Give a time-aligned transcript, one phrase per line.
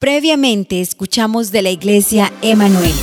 [0.00, 2.94] Previamente escuchamos de la iglesia Emanuel.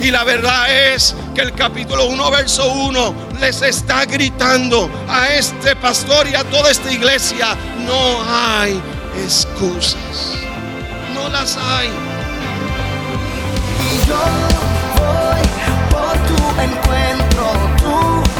[0.00, 5.74] Y la verdad es que el capítulo 1, verso 1 les está gritando a este
[5.74, 8.80] pastor y a toda esta iglesia, no hay
[9.24, 10.38] excusas.
[11.12, 11.88] No las hay.
[13.80, 14.22] Y yo
[15.00, 15.42] voy
[15.90, 18.31] por tu encuentro, tú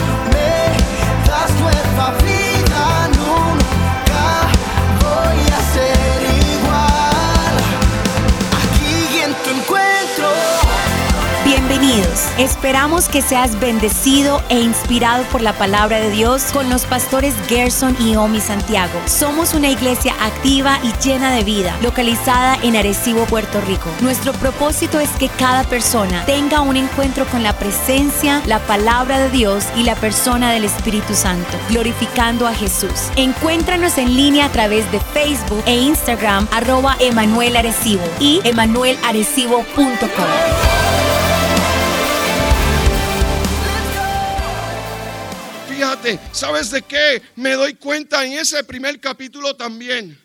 [12.39, 17.95] Esperamos que seas bendecido e inspirado por la palabra de Dios con los pastores Gerson
[18.01, 18.99] y Omi Santiago.
[19.05, 23.91] Somos una iglesia activa y llena de vida, localizada en Arecibo, Puerto Rico.
[24.01, 29.29] Nuestro propósito es que cada persona tenga un encuentro con la presencia, la palabra de
[29.29, 33.11] Dios y la persona del Espíritu Santo, glorificando a Jesús.
[33.17, 40.72] Encuéntranos en línea a través de Facebook e Instagram arroba Emanuel Arecibo y emanuelarecibo.com.
[45.83, 47.21] Fíjate, ¿sabes de qué?
[47.35, 50.17] Me doy cuenta en ese primer capítulo también.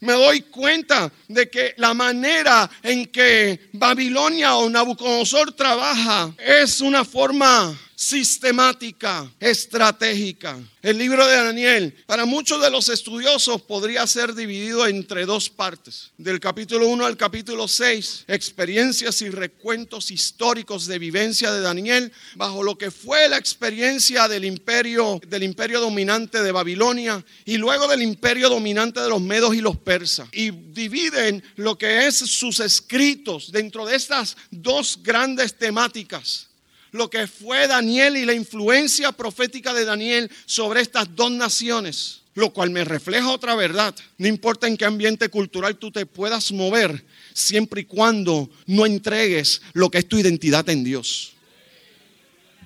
[0.00, 7.04] Me doy cuenta de que la manera en que Babilonia o Nabucodonosor trabaja es una
[7.04, 10.58] forma sistemática, estratégica.
[10.82, 16.10] El libro de Daniel, para muchos de los estudiosos, podría ser dividido entre dos partes.
[16.18, 22.62] Del capítulo 1 al capítulo 6, experiencias y recuentos históricos de vivencia de Daniel bajo
[22.62, 28.02] lo que fue la experiencia del imperio, del imperio dominante de Babilonia y luego del
[28.02, 30.28] imperio dominante de los medos y los persas.
[30.32, 36.48] Y dividen lo que es sus escritos dentro de estas dos grandes temáticas
[36.94, 42.52] lo que fue Daniel y la influencia profética de Daniel sobre estas dos naciones, lo
[42.52, 43.96] cual me refleja otra verdad.
[44.16, 49.60] No importa en qué ambiente cultural tú te puedas mover, siempre y cuando no entregues
[49.72, 51.33] lo que es tu identidad en Dios.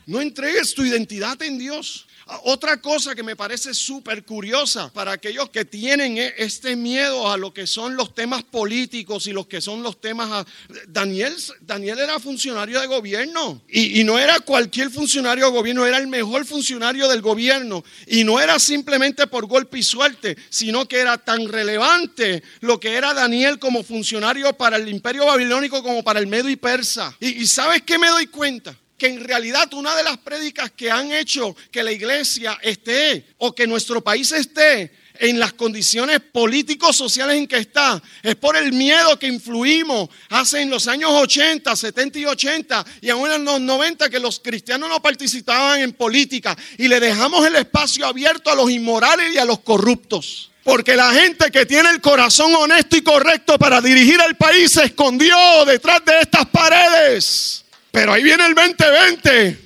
[0.09, 2.07] No entregues tu identidad en Dios.
[2.45, 7.37] Otra cosa que me parece súper curiosa para aquellos que tienen e- este miedo a
[7.37, 10.31] lo que son los temas políticos y los que son los temas...
[10.31, 10.47] a-
[10.89, 16.07] Daniel, Daniel era funcionario de gobierno y, no era cualquier funcionario de gobierno, era el
[16.07, 21.19] mejor funcionario del gobierno y no era simplemente por golpe y suerte, sino que era
[21.19, 26.27] tan relevante lo que era Daniel como funcionario para el imperio babilónico como para el
[26.27, 27.15] medo y persa.
[27.21, 28.75] ¿Y, y sabes qué me doy cuenta?
[28.99, 33.55] Que en realidad una de las prédicas que han hecho que la iglesia esté o
[33.55, 38.73] que nuestro país esté en las condiciones políticos sociales en que está es por el
[38.73, 43.61] miedo que influimos hace en los años 80, 70 y 80 y aún en los
[43.61, 48.55] 90 que los cristianos no participaban en política y le dejamos el espacio abierto a
[48.55, 50.51] los inmorales y a los corruptos.
[50.65, 54.85] Porque la gente que tiene el corazón honesto y correcto para dirigir el país se
[54.85, 57.65] escondió detrás de estas paredes.
[57.99, 59.59] Pero ahí viene el 2020.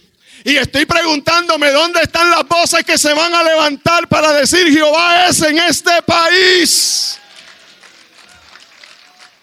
[0.44, 5.26] Y estoy preguntándome dónde están las voces que se van a levantar para decir Jehová
[5.26, 7.18] es en este país.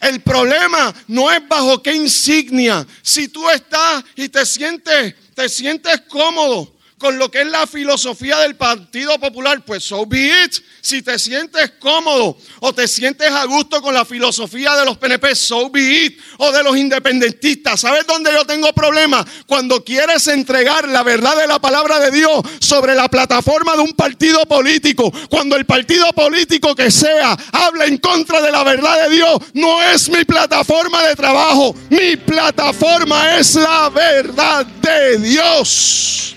[0.01, 2.83] El problema no es bajo qué insignia.
[3.03, 8.37] Si tú estás y te sientes, te sientes cómodo con lo que es la filosofía
[8.39, 10.53] del Partido Popular, pues so be it.
[10.81, 15.33] Si te sientes cómodo o te sientes a gusto con la filosofía de los PNP,
[15.33, 16.19] so be it.
[16.37, 17.79] O de los independentistas.
[17.79, 19.25] ¿Sabes dónde yo tengo problemas?
[19.47, 23.93] Cuando quieres entregar la verdad de la palabra de Dios sobre la plataforma de un
[23.93, 25.11] partido político.
[25.29, 29.81] Cuando el partido político que sea habla en contra de la verdad de Dios, no
[29.81, 31.73] es mi plataforma de trabajo.
[31.89, 36.35] Mi plataforma es la verdad de Dios.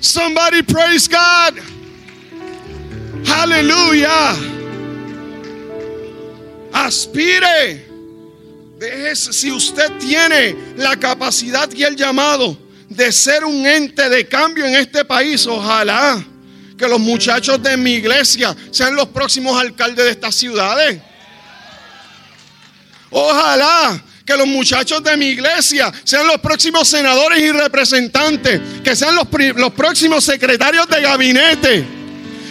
[0.00, 1.58] Somebody praise God.
[3.26, 4.34] Aleluya.
[6.72, 7.86] Aspire.
[8.78, 12.56] Déjese, si usted tiene la capacidad y el llamado
[12.88, 16.24] de ser un ente de cambio en este país, ojalá
[16.76, 21.02] que los muchachos de mi iglesia sean los próximos alcaldes de estas ciudades.
[23.10, 29.14] Ojalá que los muchachos de mi iglesia sean los próximos senadores y representantes, que sean
[29.14, 29.26] los,
[29.56, 31.84] los próximos secretarios de gabinete.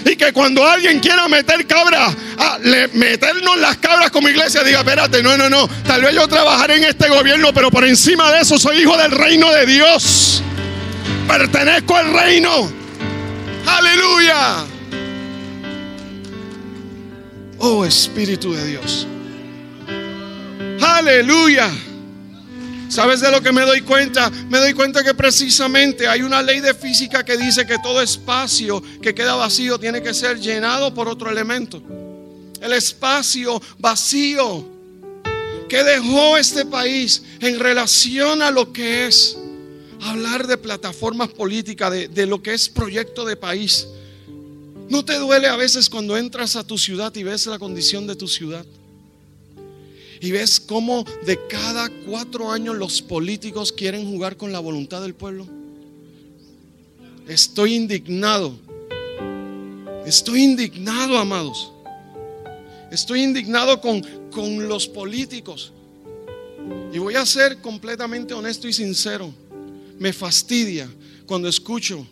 [0.04, 4.80] Y que cuando alguien quiera meter cabras, ah, le- meternos las cabras como iglesia, diga,
[4.80, 8.40] espérate, no, no, no, tal vez yo trabajaré en este gobierno, pero por encima de
[8.42, 10.42] eso soy hijo del reino de Dios.
[11.28, 12.72] Pertenezco al reino.
[13.68, 14.66] Aleluya.
[17.60, 19.06] Oh Espíritu de Dios.
[21.08, 21.72] Aleluya.
[22.90, 24.30] ¿Sabes de lo que me doy cuenta?
[24.50, 28.84] Me doy cuenta que precisamente hay una ley de física que dice que todo espacio
[29.02, 31.82] que queda vacío tiene que ser llenado por otro elemento.
[32.62, 34.78] El espacio vacío
[35.70, 39.38] ¿Qué dejó este país en relación a lo que es
[40.02, 43.88] hablar de plataformas políticas, de, de lo que es proyecto de país?
[44.90, 48.16] ¿No te duele a veces cuando entras a tu ciudad y ves la condición de
[48.16, 48.66] tu ciudad?
[50.20, 55.14] Y ves cómo de cada cuatro años los políticos quieren jugar con la voluntad del
[55.14, 55.48] pueblo.
[57.28, 58.58] Estoy indignado.
[60.06, 61.72] Estoy indignado, amados.
[62.92, 65.74] Estoy indignado con, con los políticos.
[66.94, 69.34] Y voy a ser completamente honesto y sincero.
[70.00, 70.90] Me fastidia
[71.26, 72.06] cuando escucho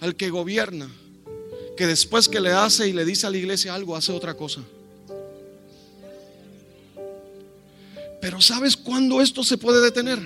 [0.00, 0.88] al que gobierna
[1.78, 4.60] que después que le hace y le dice a la iglesia algo, hace otra cosa.
[8.40, 10.18] ¿Sabes cuándo esto se puede detener?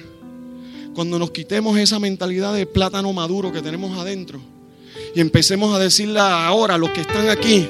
[0.95, 4.41] Cuando nos quitemos esa mentalidad de plátano maduro que tenemos adentro
[5.15, 7.67] y empecemos a decirle ahora a los que están aquí,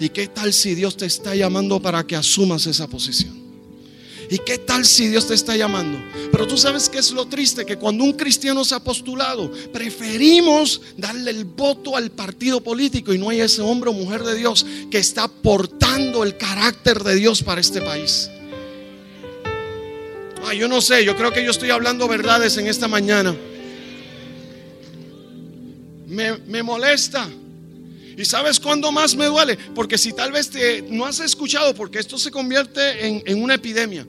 [0.00, 3.38] ¿y qué tal si Dios te está llamando para que asumas esa posición?
[4.30, 5.98] ¿Y qué tal si Dios te está llamando?
[6.30, 10.82] Pero tú sabes que es lo triste, que cuando un cristiano se ha postulado, preferimos
[10.96, 14.66] darle el voto al partido político y no hay ese hombre o mujer de Dios
[14.90, 18.28] que está portando el carácter de Dios para este país.
[20.46, 23.34] Ah, yo no sé, yo creo que yo estoy hablando verdades en esta mañana.
[26.06, 27.28] Me, me molesta
[28.18, 29.56] ¿Y sabes cuándo más me duele?
[29.76, 34.04] Porque si tal vez te, no has escuchado, porque esto se convierte en, una epidemia,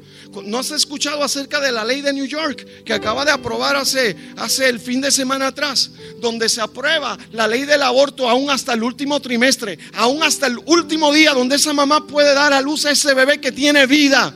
[0.45, 4.15] no has escuchado acerca de la ley de New York que acaba de aprobar hace,
[4.35, 8.73] hace el fin de semana atrás, donde se aprueba la ley del aborto aún hasta
[8.73, 12.87] el último trimestre, aún hasta el último día donde esa mamá puede dar a luz
[12.87, 14.35] a ese bebé que tiene vida,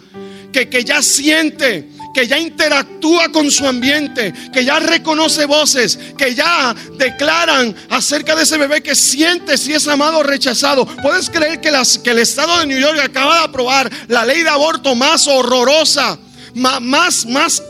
[0.53, 6.35] que, que ya siente, que ya interactúa con su ambiente, que ya reconoce voces, que
[6.35, 10.85] ya declaran acerca de ese bebé que siente si es amado o rechazado.
[10.85, 14.93] ¿Puedes creer que, el Estado de New York acaba de aprobar la ley de aborto
[14.93, 16.19] más horrorosa,
[16.53, 17.63] más, más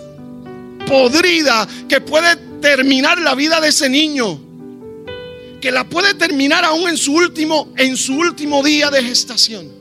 [0.86, 4.42] podrida que puede terminar la vida de ese niño?
[5.62, 9.72] Que la puede terminar aún en su último, en su último día de gestación.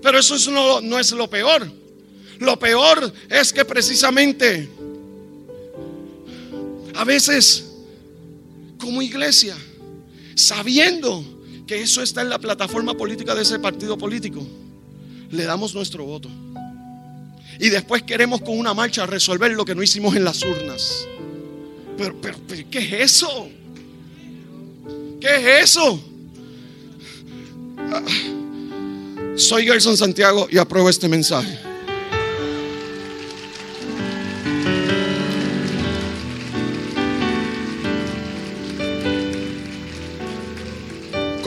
[0.00, 1.81] Pero eso no, no es lo peor.
[2.42, 4.68] Lo peor es que precisamente
[6.96, 7.64] a veces
[8.78, 9.56] como iglesia,
[10.34, 11.24] sabiendo
[11.68, 14.44] que eso está en la plataforma política de ese partido político,
[15.30, 16.28] le damos nuestro voto.
[17.60, 21.06] Y después queremos con una marcha resolver lo que no hicimos en las urnas.
[21.96, 22.36] Pero, pero,
[22.68, 23.48] ¿qué es eso?
[25.20, 26.02] ¿Qué es eso?
[27.78, 28.02] Ah,
[29.36, 31.71] soy Gerson Santiago y apruebo este mensaje.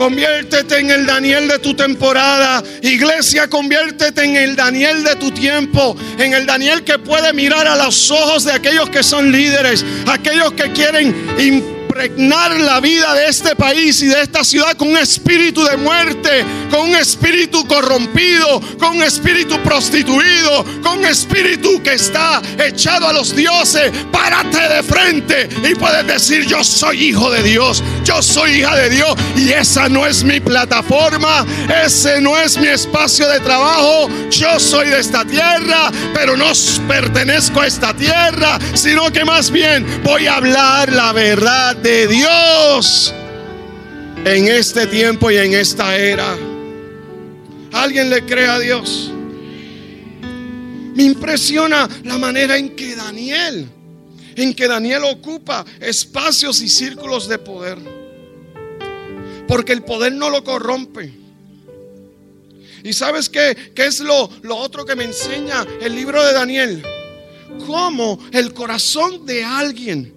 [0.06, 2.62] Conviértete en el Daniel de tu temporada.
[2.80, 5.96] Iglesia, conviértete en el Daniel de tu tiempo.
[6.16, 9.84] En el Daniel que puede mirar a los ojos de aquellos que son líderes.
[10.06, 14.98] Aquellos que quieren impregnar la vida de este país y de esta ciudad con un
[14.98, 21.94] espíritu de muerte, con un espíritu corrompido, con un espíritu prostituido, con un espíritu que
[21.94, 23.90] está echado a los dioses.
[24.12, 28.90] Párate de frente y puedes decir, yo soy hijo de Dios, yo soy hija de
[28.90, 31.44] Dios y esa no es mi plataforma,
[31.84, 34.08] ese no es mi espacio de trabajo.
[34.30, 36.52] Yo soy de esta tierra, pero no
[36.86, 43.12] pertenezco a esta tierra, sino que más bien voy a hablar la verdad de Dios
[44.24, 46.36] en este tiempo y en esta era.
[47.72, 49.10] ¿Alguien le cree a Dios?
[50.94, 53.68] Me impresiona la manera en que Daniel,
[54.36, 57.78] en que Daniel ocupa espacios y círculos de poder.
[59.48, 61.12] Porque el poder no lo corrompe.
[62.82, 63.72] ¿Y sabes qué?
[63.74, 66.82] ¿Qué es lo, lo otro que me enseña el libro de Daniel?
[67.66, 70.15] Cómo el corazón de alguien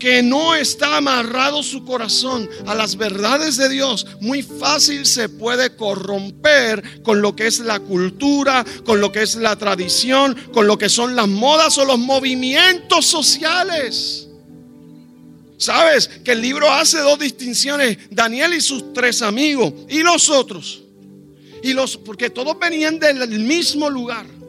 [0.00, 5.76] que no está amarrado su corazón a las verdades de Dios, muy fácil se puede
[5.76, 10.76] corromper con lo que es la cultura, con lo que es la tradición, con lo
[10.78, 14.26] que son las modas o los movimientos sociales.
[15.58, 16.08] ¿Sabes?
[16.24, 20.82] Que el libro hace dos distinciones, Daniel y sus tres amigos y los otros.
[21.62, 24.39] Y los porque todos venían del mismo lugar.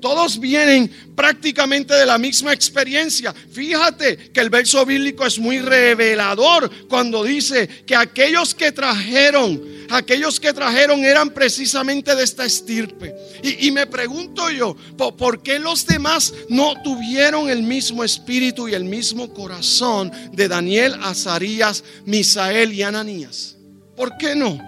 [0.00, 3.34] Todos vienen prácticamente de la misma experiencia.
[3.34, 10.40] Fíjate que el verso bíblico es muy revelador cuando dice que aquellos que trajeron, aquellos
[10.40, 13.14] que trajeron eran precisamente de esta estirpe.
[13.42, 18.84] Y, me pregunto yo, ¿por, qué los demás no tuvieron el mismo espíritu y el
[18.84, 23.56] mismo corazón de Daniel, Azarías, Misael y Ananías?
[23.96, 24.58] ¿Por qué no?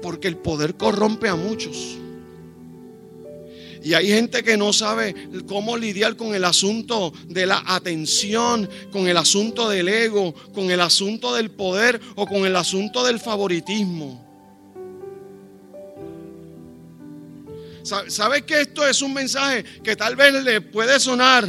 [0.00, 2.03] Porque el poder corrompe a muchos.
[3.84, 5.14] Y hay gente que no sabe
[5.46, 10.80] cómo lidiar con el asunto de la atención, con el asunto del ego, con el
[10.80, 14.24] asunto del poder o con el asunto del favoritismo.
[18.08, 21.46] ¿Sabes que esto es un mensaje que tal vez le puede sonar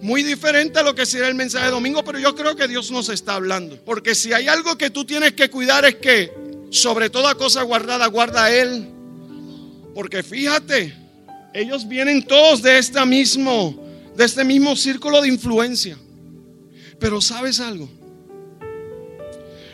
[0.00, 2.92] muy diferente a lo que sería el mensaje de domingo, pero yo creo que Dios
[2.92, 3.76] nos está hablando.
[3.84, 6.32] Porque si hay algo que tú tienes que cuidar es que
[6.70, 8.88] sobre toda cosa guardada, guarda Él.
[9.94, 11.01] Porque fíjate,
[11.54, 13.76] ellos vienen todos de este mismo,
[14.16, 15.98] de este mismo círculo de influencia.
[16.98, 17.88] Pero ¿sabes algo?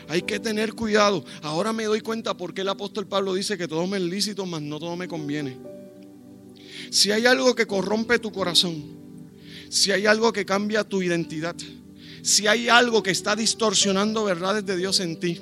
[0.07, 1.23] Hay que tener cuidado.
[1.43, 4.45] Ahora me doy cuenta por qué el apóstol Pablo dice que todo me es lícito,
[4.45, 5.57] mas no todo me conviene.
[6.89, 8.83] Si hay algo que corrompe tu corazón,
[9.69, 11.55] si hay algo que cambia tu identidad,
[12.23, 15.39] si hay algo que está distorsionando verdades de Dios en ti,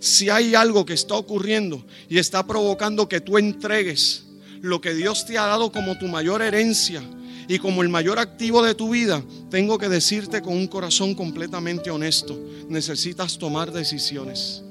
[0.00, 4.26] si hay algo que está ocurriendo y está provocando que tú entregues
[4.60, 7.02] lo que Dios te ha dado como tu mayor herencia
[7.48, 11.90] y como el mayor activo de tu vida, tengo que decirte con un corazón completamente
[11.90, 12.38] honesto,
[12.68, 14.62] necesitas tomar decisiones.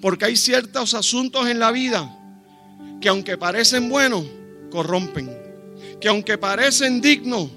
[0.00, 2.18] Porque hay ciertos asuntos en la vida
[3.00, 4.24] que aunque parecen buenos,
[4.70, 5.30] corrompen.
[6.00, 7.48] Que aunque parecen dignos,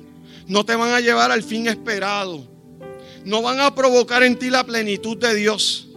[0.47, 2.47] no te van a llevar al fin esperado.
[3.23, 5.87] No van a provocar en ti la plenitud de Dios.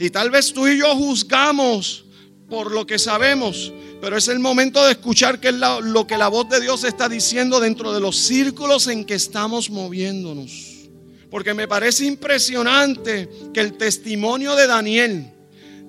[0.00, 2.04] Y tal vez tú y yo juzgamos
[2.48, 3.72] por lo que sabemos,
[4.04, 7.08] pero es el momento de escuchar qué es lo que la voz de Dios está
[7.08, 10.90] diciendo dentro de los círculos en que estamos moviéndonos.
[11.30, 15.32] Porque me parece impresionante que el testimonio de Daniel,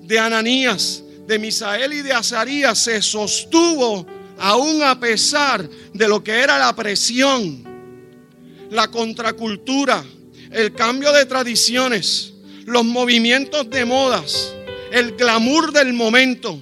[0.01, 4.07] de Ananías, de Misael y de Azarías se sostuvo
[4.37, 7.65] aún a pesar de lo que era la presión,
[8.69, 10.01] la contracultura,
[10.51, 12.31] el cambio de tradiciones,
[12.65, 14.53] los movimientos de modas,
[14.93, 16.61] el glamour del momento.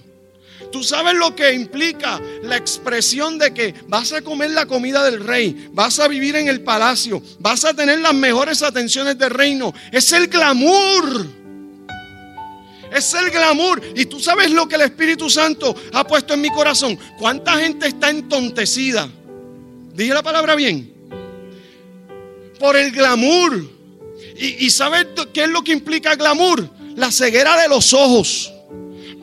[0.74, 5.24] Tú sabes lo que implica la expresión de que vas a comer la comida del
[5.24, 9.72] rey, vas a vivir en el palacio, vas a tener las mejores atenciones del reino.
[9.92, 11.28] Es el glamour.
[12.92, 13.84] Es el glamour.
[13.96, 16.98] Y tú sabes lo que el Espíritu Santo ha puesto en mi corazón.
[17.20, 19.08] ¿Cuánta gente está entontecida?
[19.94, 20.92] Dije la palabra bien.
[22.60, 23.64] Por el glamour.
[24.38, 26.68] Y, y ¿sabes qué es lo que implica glamour?
[26.96, 28.53] La ceguera de los ojos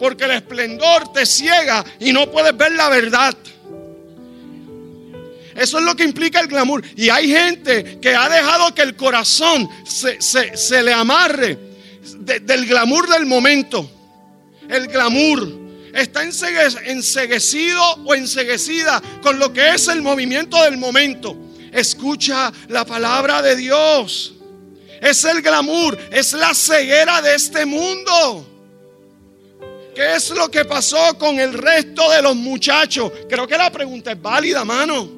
[0.01, 3.37] porque el esplendor te ciega y no puedes ver la verdad.
[5.55, 6.83] Eso es lo que implica el glamour.
[6.97, 11.59] Y hay gente que ha dejado que el corazón se, le amarre
[12.17, 13.91] del glamour del momento.
[14.71, 15.47] El glamour
[15.93, 21.37] está enseguecido o enseguecida con lo que es el movimiento del momento.
[21.73, 24.33] Escucha la palabra de Dios.
[25.03, 28.47] Es el glamour, es la ceguera de este mundo.
[29.95, 33.13] ¿Qué es lo que pasó con el resto de los muchachos?
[33.29, 35.09] Creo que la pregunta es válida, mano.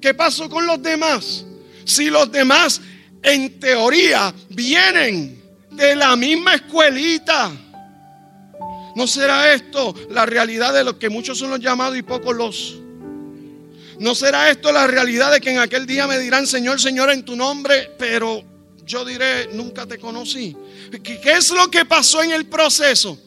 [0.00, 1.44] ¿Qué pasó con los demás?
[1.84, 2.80] Si los demás,
[3.22, 7.50] en teoría, vienen de la misma escuelita.
[8.94, 12.78] ¿No será esto la realidad de los que muchos son los llamados y pocos los?
[13.98, 17.24] ¿No será esto la realidad de que en aquel día me dirán, Señor, Señor, en
[17.24, 18.42] tu nombre, pero
[18.84, 20.56] yo diré, nunca te conocí?
[21.02, 23.18] ¿Qué, es lo que pasó en el proceso?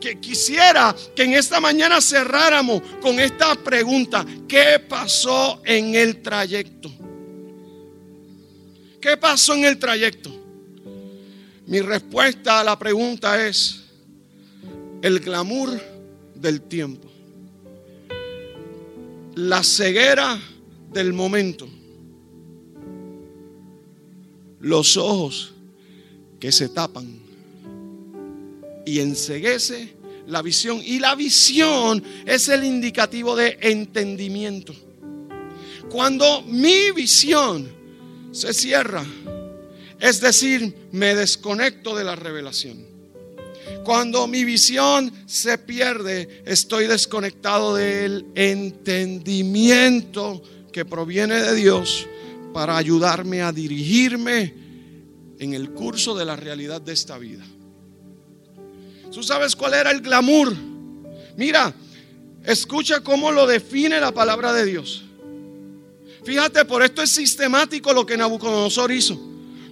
[0.00, 4.24] Que quisiera que en esta mañana cerráramos con esta pregunta.
[4.48, 6.90] ¿Qué pasó en el trayecto?
[9.00, 10.30] ¿Qué pasó en el trayecto?
[11.66, 13.80] Mi respuesta a la pregunta es
[15.02, 15.80] el glamour
[16.34, 17.10] del tiempo.
[19.34, 20.40] La ceguera
[20.92, 21.68] del momento.
[24.60, 25.49] Los ojos
[26.40, 27.06] que se tapan
[28.86, 29.94] y enseguece
[30.26, 30.80] la visión.
[30.84, 34.74] Y la visión es el indicativo de entendimiento.
[35.90, 37.68] Cuando mi visión
[38.32, 39.04] se cierra,
[39.98, 42.88] es decir, me desconecto de la revelación.
[43.84, 50.42] Cuando mi visión se pierde, estoy desconectado del entendimiento
[50.72, 52.06] que proviene de Dios
[52.52, 54.59] para ayudarme a dirigirme
[55.40, 57.44] en el curso de la realidad de esta vida.
[59.10, 60.54] ¿Tú sabes cuál era el glamour?
[61.36, 61.74] Mira,
[62.44, 65.02] escucha cómo lo define la palabra de Dios.
[66.24, 69.18] Fíjate, por esto es sistemático lo que Nabucodonosor hizo.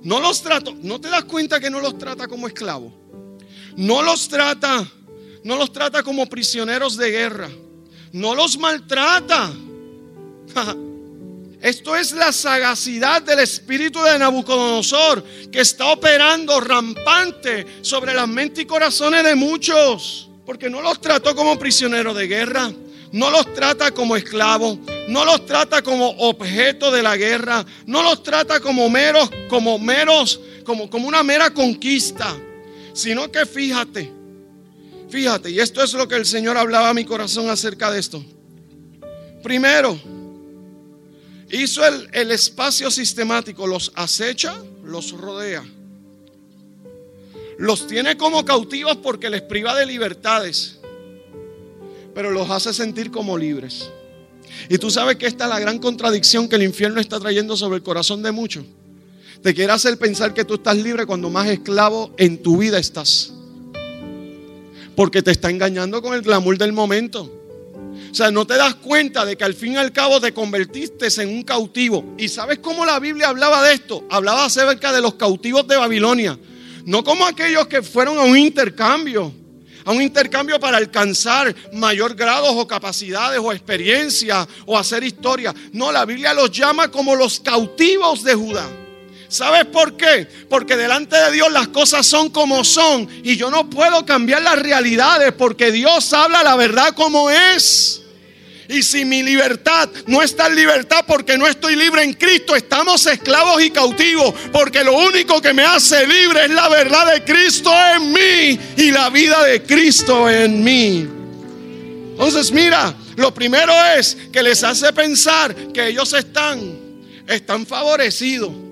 [0.02, 2.94] No los trata, no te das cuenta que no los trata como esclavos.
[3.76, 4.90] No los trata,
[5.44, 7.50] no los trata como prisioneros de guerra.
[8.12, 9.52] No los maltrata.
[11.60, 18.62] Esto es la sagacidad del espíritu de Nabucodonosor que está operando rampante sobre las mentes
[18.62, 20.30] y corazones de muchos.
[20.46, 22.70] Porque no los trató como prisioneros de guerra,
[23.12, 28.22] no los trata como esclavos, no los trata como objeto de la guerra, no los
[28.22, 32.34] trata como meros, como meros, como, como una mera conquista,
[32.94, 34.10] sino que fíjate,
[35.10, 38.24] fíjate, y esto es lo que el Señor hablaba a mi corazón acerca de esto.
[39.42, 39.98] Primero,
[41.50, 45.64] hizo el, el espacio sistemático, los acecha, los rodea.
[47.58, 50.78] Los tiene como cautivos porque les priva de libertades,
[52.14, 53.90] pero los hace sentir como libres.
[54.68, 57.76] Y tú sabes que esta es la gran contradicción que el infierno está trayendo sobre
[57.76, 58.64] el corazón de muchos.
[59.42, 63.32] Te quiere hacer pensar que tú estás libre cuando más esclavo en tu vida estás.
[64.96, 67.37] Porque te está engañando con el glamour del momento.
[68.10, 71.08] O sea, no te das cuenta de que al fin y al cabo te convertiste
[71.22, 72.14] en un cautivo.
[72.18, 74.04] ¿Y sabes cómo la Biblia hablaba de esto?
[74.10, 76.38] Hablaba acerca de los cautivos de Babilonia.
[76.84, 79.32] No como aquellos que fueron a un intercambio,
[79.84, 85.54] a un intercambio para alcanzar mayor grados o capacidades o experiencia o hacer historia.
[85.72, 88.66] No, la Biblia los llama como los cautivos de Judá.
[89.28, 90.26] ¿Sabes por qué?
[90.48, 94.58] Porque delante de Dios las cosas son como son y yo no puedo cambiar las
[94.58, 98.00] realidades porque Dios habla la verdad como es.
[98.70, 103.06] Y si mi libertad no está en libertad porque no estoy libre en Cristo, estamos
[103.06, 104.34] esclavos y cautivos.
[104.52, 108.90] Porque lo único que me hace libre es la verdad de Cristo en mí y
[108.90, 111.08] la vida de Cristo en mí.
[112.12, 116.60] Entonces mira, lo primero es que les hace pensar que ellos están,
[117.26, 118.67] están favorecidos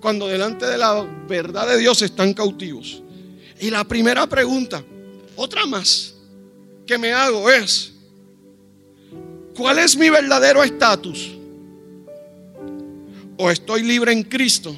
[0.00, 3.02] cuando delante de la verdad de Dios están cautivos.
[3.60, 4.82] Y la primera pregunta,
[5.36, 6.14] otra más
[6.86, 7.92] que me hago es,
[9.58, 11.32] ¿Cuál es mi verdadero estatus?
[13.36, 14.72] O estoy libre en Cristo,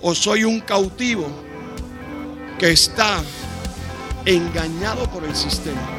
[0.00, 1.26] o soy un cautivo
[2.56, 3.20] que está
[4.24, 5.97] engañado por el sistema.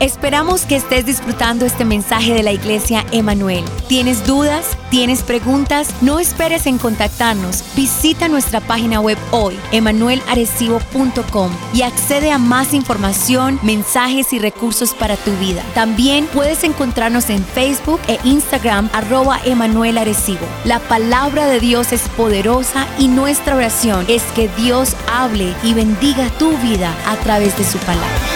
[0.00, 3.64] Esperamos que estés disfrutando este mensaje de la iglesia Emanuel.
[3.88, 4.76] ¿Tienes dudas?
[4.90, 5.92] ¿Tienes preguntas?
[6.02, 7.64] No esperes en contactarnos.
[7.74, 15.16] Visita nuestra página web hoy, emanuelarecibo.com y accede a más información, mensajes y recursos para
[15.16, 15.64] tu vida.
[15.74, 20.46] También puedes encontrarnos en Facebook e Instagram arroba Emanuel Arecibo.
[20.64, 26.30] La palabra de Dios es poderosa y nuestra oración es que Dios hable y bendiga
[26.38, 28.27] tu vida a través de su palabra.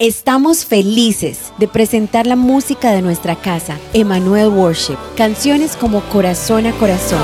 [0.00, 6.72] Estamos felices de presentar la música de nuestra casa, Emmanuel Worship, canciones como Corazón a
[6.72, 7.20] Corazón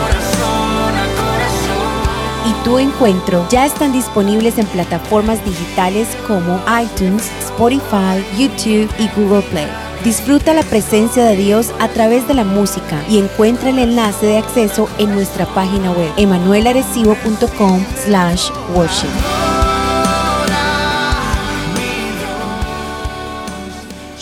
[2.45, 9.41] y Tu Encuentro ya están disponibles en plataformas digitales como iTunes, Spotify, YouTube y Google
[9.49, 9.69] Play.
[10.05, 14.37] Disfruta la presencia de Dios a través de la música y encuentra el enlace de
[14.37, 19.46] acceso en nuestra página web emanuelarecibo.com slash worship.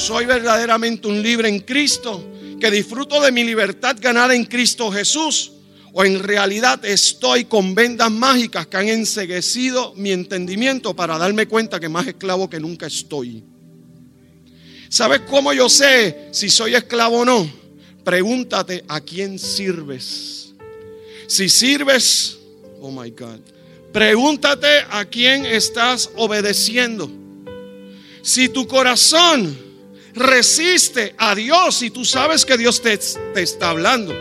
[0.05, 2.23] Soy verdaderamente un libre en Cristo,
[2.61, 5.53] que disfruto de mi libertad ganada en Cristo Jesús.
[5.95, 11.81] O en realidad estoy con vendas mágicas que han enseguecido mi entendimiento para darme cuenta
[11.81, 13.43] que más esclavo que nunca estoy.
[14.91, 17.51] ¿Sabes cómo yo sé si soy esclavo o no?
[18.05, 20.53] Pregúntate a quién sirves.
[21.27, 22.37] Si sirves,
[22.83, 23.41] oh my God,
[23.91, 27.11] pregúntate a quién estás obedeciendo.
[28.21, 29.64] Si tu corazón
[30.15, 34.15] resiste a Dios y tú sabes que Dios te, te, está hablando.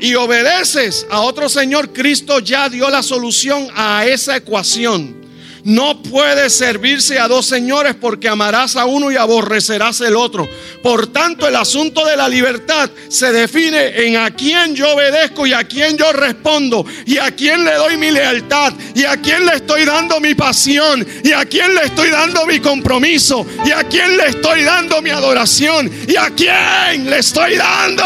[0.00, 5.16] Y obedeces a otro Señor, Cristo ya dio la solución a esa ecuación.
[5.64, 10.48] No puedes servirse a dos señores porque amarás a uno y aborrecerás el otro.
[10.82, 15.52] Por tanto, el asunto de la libertad se define en a quién yo obedezco y
[15.52, 19.56] a quién yo respondo y a quién le doy mi lealtad y a quién le
[19.56, 24.16] estoy dando mi pasión y a quién le estoy dando mi compromiso y a quién
[24.16, 28.04] le estoy dando mi adoración y a quién le estoy dando.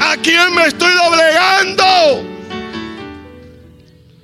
[0.00, 2.36] ¿A quién me estoy doblegando?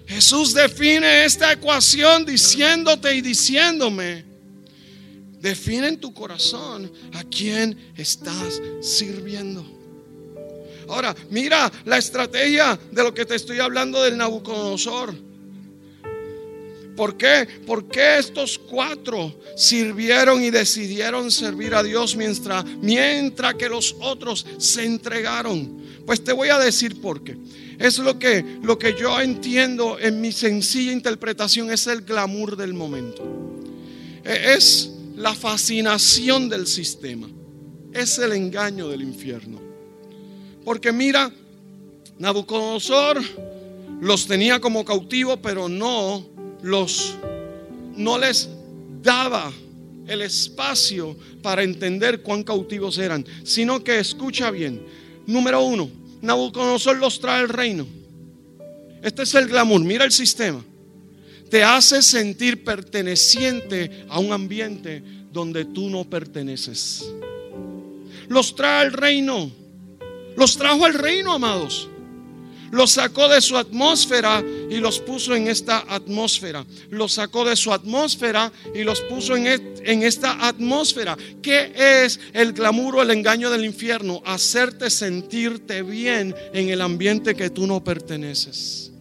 [0.06, 4.31] Jesús define esta ecuación diciéndote y diciéndome,
[5.42, 9.66] define en tu corazón a quién estás sirviendo.
[10.88, 15.14] Ahora, mira la estrategia de lo que te estoy hablando del Nabucodonosor.
[16.96, 17.48] ¿Por qué?
[17.66, 24.46] ¿Por qué estos cuatro sirvieron y decidieron servir a Dios mientras, mientras que los otros
[24.58, 25.82] se entregaron?
[26.06, 27.36] Pues te voy a decir por qué.
[27.78, 32.74] Es lo que, lo que yo entiendo en mi sencilla interpretación, es el glamour del
[32.74, 33.24] momento.
[34.24, 34.91] E, es
[35.22, 37.28] la fascinación del sistema.
[37.92, 39.60] Es el engaño del infierno.
[40.64, 41.32] Porque mira,
[42.18, 43.22] Nabucodonosor
[44.00, 46.26] los tenía como cautivos, pero no
[46.62, 47.14] los
[47.96, 48.48] no les
[49.02, 49.52] daba
[50.08, 54.84] el espacio para entender cuán cautivos eran, sino que escucha bien.
[55.26, 55.88] Número uno,
[56.20, 57.86] Nabucodonosor los trae al reino.
[59.02, 60.64] Este es el glamour, mira el sistema.
[61.52, 67.06] Te hace sentir perteneciente a un ambiente donde tú no perteneces.
[68.26, 69.52] Los trae al reino.
[70.34, 71.90] Los trajo al reino, amados
[72.72, 76.64] los sacó de su atmósfera y los puso en esta atmósfera.
[76.88, 79.46] Los sacó de su atmósfera y los puso en,
[79.84, 81.18] en esta atmósfera.
[81.42, 84.22] ¿Qué es el glamour o el engaño del infierno?
[84.24, 88.91] Hacerte sentirte bien en el ambiente que tú no perteneces.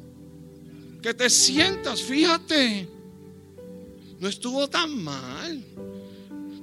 [1.01, 2.87] Que te sientas, fíjate,
[4.19, 5.63] no estuvo tan mal.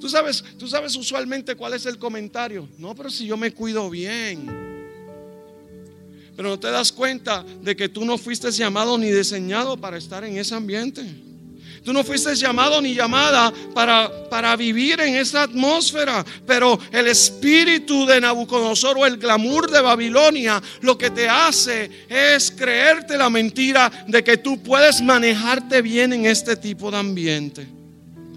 [0.00, 2.68] Tú sabes, tú sabes usualmente cuál es el comentario.
[2.78, 4.46] No, pero si yo me cuido bien.
[6.36, 10.22] Pero no te das cuenta de que tú no fuiste llamado ni diseñado para estar
[10.22, 11.27] en ese ambiente.
[11.84, 16.24] Tú no fuiste llamado ni llamada para, para vivir en esa atmósfera.
[16.46, 22.50] Pero el espíritu de Nabucodonosor o el glamour de Babilonia lo que te hace es
[22.50, 27.66] creerte la mentira de que tú puedes manejarte bien en este tipo de ambiente.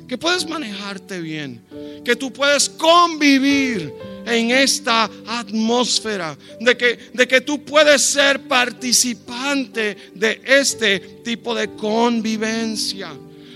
[0.07, 1.61] Que puedes manejarte bien.
[2.03, 3.93] Que tú puedes convivir
[4.25, 11.69] en esta atmósfera, de que, de que tú puedes ser participante de este tipo de
[11.75, 13.11] convivencia.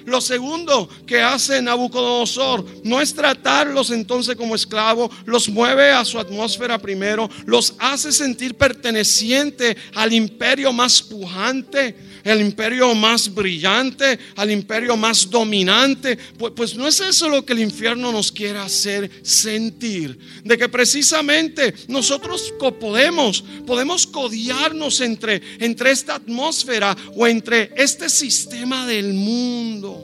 [0.05, 6.19] Lo segundo que hace Nabucodonosor no es tratarlos entonces como esclavos, los mueve a su
[6.19, 14.51] atmósfera primero, los hace sentir perteneciente al imperio más pujante, el imperio más brillante, al
[14.51, 16.17] imperio más dominante.
[16.37, 20.17] Pues, pues, no es eso lo que el infierno nos quiere hacer sentir.
[20.43, 28.87] De que precisamente nosotros podemos, podemos codiarnos entre, entre esta atmósfera o entre este sistema
[28.87, 30.03] del mundo.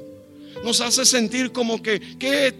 [0.63, 2.53] Nos hace sentir como que, que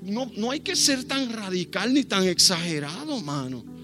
[0.00, 3.75] no, no hay que ser tan radical ni tan exagerado, mano.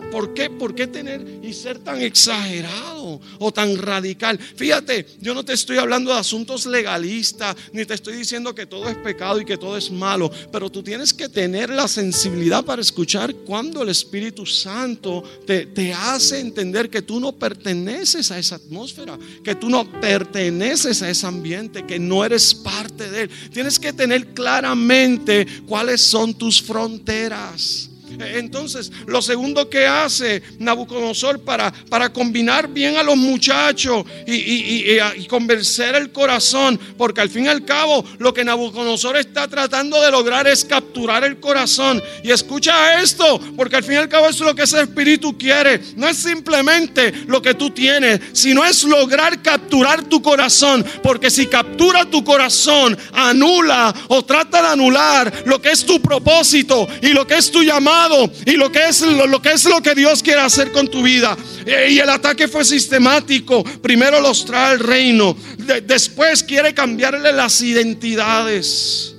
[0.00, 4.38] ¿Por, qué, ¿Por qué tener y ser tan exagerado o tan radical?
[4.38, 8.88] Fíjate, yo no te estoy hablando de asuntos legalistas, ni te estoy diciendo que todo
[8.88, 12.82] es pecado y que todo es malo, pero tú tienes que tener la sensibilidad para
[12.82, 18.56] escuchar cuando el Espíritu Santo te, te hace entender que tú no perteneces a esa
[18.56, 23.30] atmósfera, que tú no perteneces a ese ambiente, que no eres parte de él.
[23.52, 27.90] Tienes que tener claramente cuáles son tus fronteras.
[28.18, 35.26] Entonces, lo segundo que hace Nabucodonosor para, para combinar bien a los muchachos y, y,
[35.26, 40.10] convencer el corazón, porque al fin y al cabo lo que Nabucodonosor está tratando de
[40.10, 42.02] lograr es capturar el corazón.
[42.22, 45.36] Y escucha esto, porque al fin y al cabo eso es lo que ese espíritu
[45.38, 45.80] quiere.
[45.96, 51.46] No es simplemente lo que tú tienes, sino es lograr capturar tu corazón, porque si
[51.46, 57.26] captura tu corazón, anula o trata de anular lo que es tu propósito y lo
[57.26, 58.01] que es tu llamado
[58.44, 61.36] y lo que es lo, que es lo que Dios quiere hacer con tu vida.
[61.64, 63.62] Eh, y el ataque fue sistemático.
[63.64, 65.36] Primero los trae al reino,
[65.84, 69.11] después quiere cambiarle las identidades.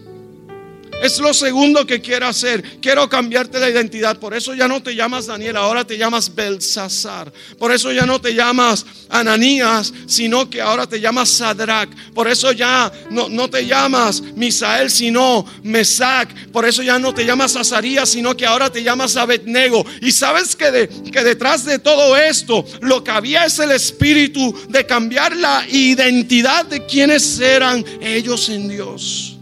[1.03, 2.79] Es lo segundo que quiero hacer.
[2.79, 4.17] Quiero cambiarte la identidad.
[4.19, 7.29] Por eso ya no te llamas Daniel, ahora te llamas Belsasar.
[7.59, 11.89] Por eso ya no te llamas Ananías, sino que ahora te llamas Sadrach.
[12.13, 16.51] Por eso ya no, no te llamas Misael, sino Mesac.
[16.53, 19.85] Por eso ya no te llamas Azarías, sino que ahora te llamas Abednego.
[19.99, 24.57] Y sabes que, de, que detrás de todo esto, lo que había es el espíritu
[24.69, 29.32] de cambiar la identidad de quienes eran ellos en Dios.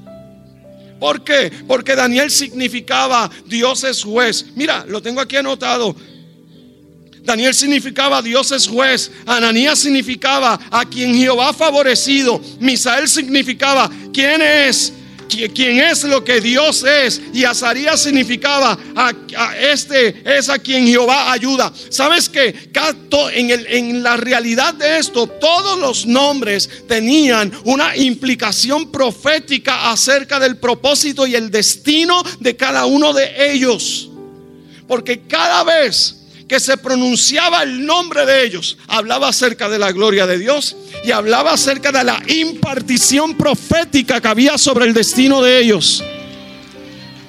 [1.01, 1.51] ¿Por qué?
[1.67, 4.45] Porque Daniel significaba Dios es juez.
[4.53, 5.95] Mira, lo tengo aquí anotado.
[7.23, 9.11] Daniel significaba Dios es juez.
[9.25, 12.39] Ananías significaba a quien Jehová ha favorecido.
[12.59, 14.93] Misael significaba quién es
[15.53, 17.21] quien es lo que Dios es.
[17.33, 19.13] Y Azarías significaba a,
[19.57, 21.71] este es a quien Jehová ayuda.
[21.89, 22.71] ¿Sabes que
[23.33, 30.57] en, en la realidad de esto, todos los nombres tenían una implicación profética acerca del
[30.57, 34.09] propósito y el destino de cada uno de ellos?
[34.87, 36.17] Porque cada vez
[36.47, 41.11] que se pronunciaba el nombre de ellos, hablaba acerca de la gloria de Dios y
[41.11, 46.03] hablaba acerca de la impartición profética que había sobre el destino de ellos.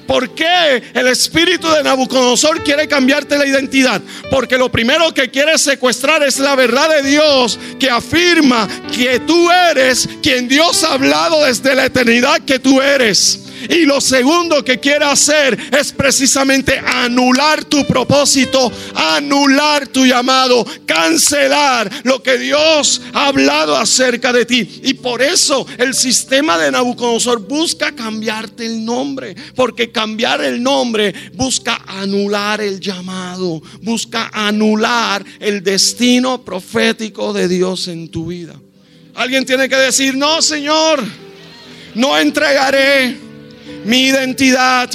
[0.07, 4.01] ¿Por qué el espíritu de Nabucodonosor quiere cambiarte la identidad?
[4.29, 9.49] Porque lo primero que quiere secuestrar es la verdad de Dios que afirma que tú
[9.49, 13.42] eres quien Dios ha hablado desde la eternidad que tú eres.
[13.69, 21.89] Y lo segundo que quiere hacer es precisamente anular tu propósito, anular tu llamado, cancelar
[22.03, 24.81] lo que Dios ha hablado acerca de ti.
[24.83, 31.13] Y por eso el sistema de Nabucodonosor busca cambiarte el nombre, porque cambiar el nombre
[31.33, 38.55] busca anular el llamado, busca anular el destino profético de Dios en tu vida.
[39.15, 41.03] Alguien tiene que decir, no, Señor,
[41.95, 43.15] no entregaré
[43.85, 44.89] mi identidad,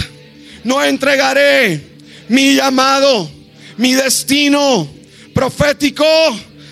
[0.64, 1.80] no entregaré
[2.28, 3.30] mi llamado,
[3.76, 4.88] mi destino
[5.34, 6.04] profético,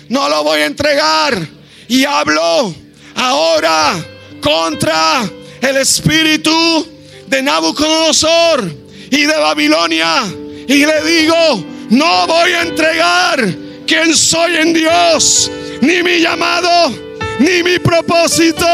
[0.09, 1.47] no lo voy a entregar.
[1.87, 2.73] Y hablo
[3.15, 3.93] ahora
[4.41, 5.29] contra
[5.61, 6.85] el espíritu
[7.27, 8.71] de Nabucodonosor
[9.09, 10.23] y de Babilonia.
[10.67, 13.55] Y le digo, no voy a entregar
[13.87, 15.49] quién soy en Dios,
[15.81, 17.07] ni mi llamado
[17.39, 18.65] ni mi propósito,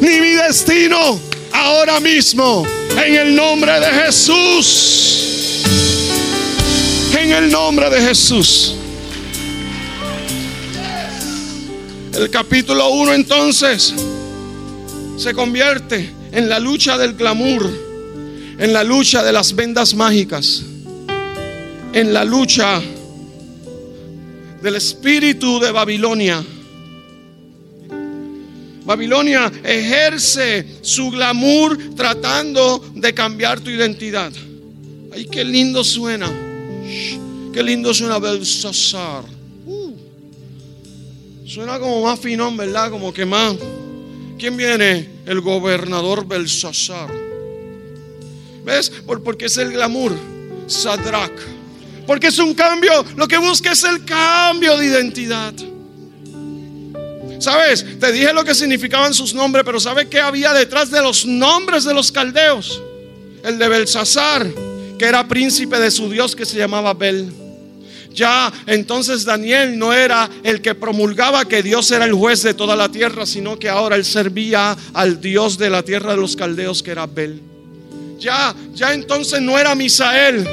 [0.00, 1.20] ni mi destino
[1.58, 2.66] ahora mismo.
[2.90, 5.62] En el nombre de Jesús.
[7.18, 8.74] En el nombre de Jesús.
[12.14, 13.94] El capítulo 1 entonces
[15.16, 17.70] se convierte en la lucha del glamour,
[18.58, 20.62] en la lucha de las vendas mágicas,
[21.92, 22.80] en la lucha
[24.62, 26.44] del espíritu de Babilonia
[28.88, 34.32] Babilonia ejerce su glamour tratando de cambiar tu identidad.
[35.12, 36.26] Ay, qué lindo suena.
[37.52, 39.24] Qué lindo suena Belsasar.
[39.66, 39.94] Uh.
[41.44, 42.90] Suena como más finón, ¿verdad?
[42.90, 43.56] Como que más.
[44.38, 45.06] ¿Quién viene?
[45.26, 47.10] El gobernador Belsasar.
[48.64, 48.88] ¿Ves?
[49.06, 50.16] Por, porque es el glamour.
[50.66, 51.38] Sadrach.
[52.06, 53.04] Porque es un cambio.
[53.16, 55.52] Lo que busca es el cambio de identidad.
[57.38, 57.84] ¿Sabes?
[58.00, 61.84] Te dije lo que significaban sus nombres, pero ¿sabes qué había detrás de los nombres
[61.84, 62.82] de los caldeos?
[63.44, 64.46] El de Belsasar,
[64.98, 67.32] que era príncipe de su Dios que se llamaba Bel.
[68.12, 72.74] Ya entonces Daniel no era el que promulgaba que Dios era el juez de toda
[72.74, 76.82] la tierra, sino que ahora él servía al Dios de la tierra de los caldeos
[76.82, 77.40] que era Bel.
[78.18, 80.44] Ya, ya entonces no era Misael,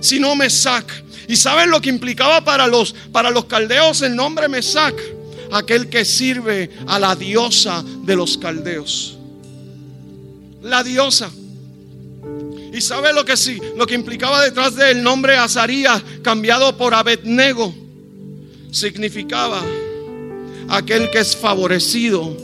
[0.00, 1.04] sino Mesac.
[1.28, 4.94] ¿Y saben lo que implicaba para los, para los caldeos el nombre Mesac?
[5.52, 9.18] Aquel que sirve a la diosa de los caldeos.
[10.62, 11.30] La diosa.
[12.72, 13.58] ¿Y sabe lo que sí?
[13.76, 17.74] Lo que implicaba detrás del nombre Azarías, cambiado por Abednego,
[18.70, 19.62] significaba
[20.68, 22.36] aquel que es favorecido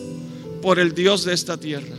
[0.61, 1.95] por el Dios de esta tierra.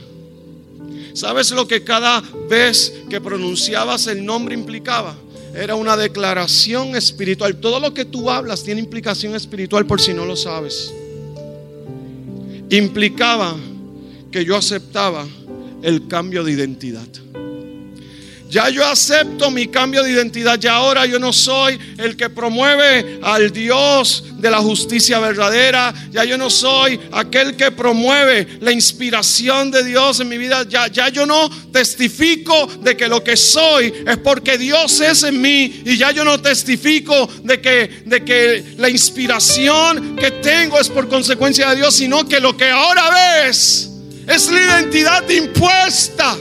[1.13, 5.15] ¿Sabes lo que cada vez que pronunciabas el nombre implicaba?
[5.57, 7.55] Era una declaración espiritual.
[7.55, 10.93] Todo lo que tú hablas tiene implicación espiritual por si no lo sabes.
[12.69, 13.55] Implicaba
[14.31, 15.25] que yo aceptaba
[15.81, 17.07] el cambio de identidad.
[18.49, 20.57] Ya yo acepto mi cambio de identidad.
[20.57, 25.93] Ya ahora yo no soy el que promueve al Dios de la justicia verdadera.
[26.11, 30.65] Ya yo no soy aquel que promueve la inspiración de Dios en mi vida.
[30.67, 35.41] Ya, ya yo no testifico de que lo que soy es porque Dios es en
[35.41, 35.81] mí.
[35.85, 41.09] Y ya yo no testifico de que, de que la inspiración que tengo es por
[41.09, 41.95] consecuencia de Dios.
[41.95, 43.09] Sino que lo que ahora
[43.43, 43.89] ves
[44.25, 46.37] es la identidad impuesta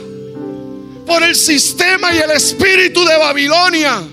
[1.07, 4.03] por el sistema y el espíritu de Babilonia.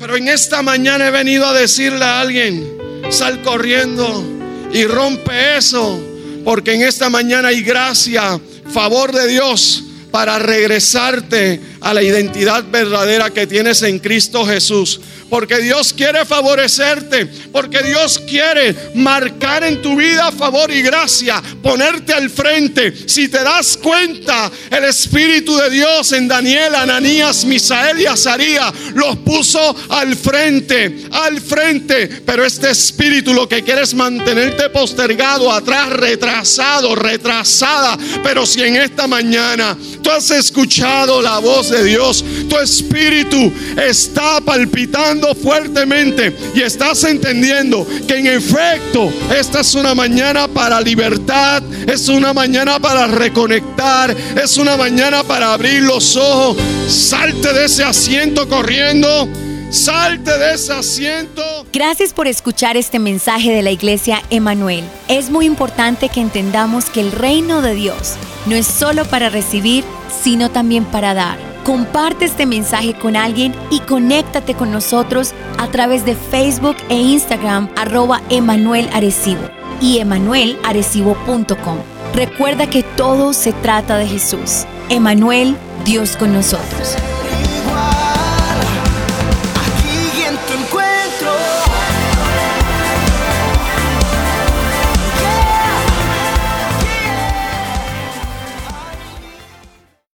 [0.00, 2.78] Pero en esta mañana he venido a decirle a alguien,
[3.10, 4.24] sal corriendo
[4.72, 6.00] y rompe eso,
[6.44, 8.40] porque en esta mañana hay gracia,
[8.72, 15.00] favor de Dios para regresarte a la identidad verdadera que tienes en Cristo Jesús.
[15.28, 22.12] Porque Dios quiere favorecerte, porque Dios quiere marcar en tu vida favor y gracia, ponerte
[22.12, 23.08] al frente.
[23.08, 29.16] Si te das cuenta, el Espíritu de Dios en Daniel, Ananías, Misael y Azaría los
[29.18, 32.08] puso al frente, al frente.
[32.24, 37.96] Pero este Espíritu lo que quiere es mantenerte postergado, atrás, retrasado, retrasada.
[38.22, 44.40] Pero si en esta mañana tú has escuchado la voz de Dios, tu espíritu está
[44.40, 52.08] palpitando fuertemente y estás entendiendo que en efecto esta es una mañana para libertad, es
[52.08, 56.56] una mañana para reconectar, es una mañana para abrir los ojos.
[56.88, 59.28] Salte de ese asiento corriendo.
[59.70, 61.42] Salte de ese asiento.
[61.72, 64.84] Gracias por escuchar este mensaje de la iglesia Emanuel.
[65.08, 68.14] Es muy importante que entendamos que el reino de Dios
[68.46, 69.84] no es solo para recibir,
[70.22, 71.53] sino también para dar.
[71.64, 77.70] Comparte este mensaje con alguien y conéctate con nosotros a través de Facebook e Instagram
[77.74, 79.48] arroba Emanuel Arecibo
[79.80, 81.78] y emanuelarecibo.com.
[82.14, 84.66] Recuerda que todo se trata de Jesús.
[84.90, 86.96] Emanuel, Dios con nosotros.